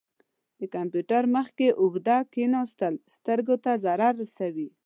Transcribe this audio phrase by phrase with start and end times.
[0.59, 4.69] د کمپیوټر مخ کې اوږده کښیناستل سترګو ته ضرر رسوي.